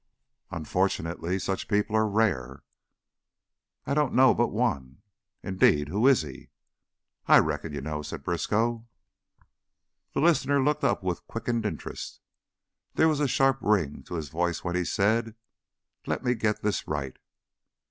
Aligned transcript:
"Unfortunately, 0.49 1.37
such 1.37 1.67
people 1.67 1.95
are 1.95 2.07
rare." 2.09 2.63
"I 3.85 3.93
don't 3.93 4.15
know 4.15 4.33
but 4.33 4.47
one." 4.47 5.03
"Indeed? 5.43 5.89
Who 5.89 6.07
is 6.07 6.23
he?" 6.23 6.49
"I 7.27 7.37
reckon 7.37 7.71
you 7.71 7.81
know," 7.81 8.01
said 8.01 8.23
Briskow. 8.23 8.87
The 10.13 10.21
listener 10.21 10.59
looked 10.59 10.83
up 10.83 11.03
with 11.03 11.27
quickened 11.27 11.67
interest; 11.67 12.19
there 12.95 13.07
was 13.07 13.19
a 13.19 13.27
sharp 13.27 13.59
ring 13.61 14.01
to 14.05 14.15
his 14.15 14.29
voice 14.29 14.63
when 14.63 14.75
he 14.75 14.85
said: 14.85 15.35
"Let 16.07 16.23
me 16.23 16.33
get 16.33 16.63
this 16.63 16.87
right." 16.87 17.17